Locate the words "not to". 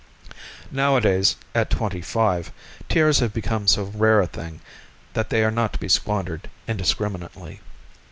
5.51-5.79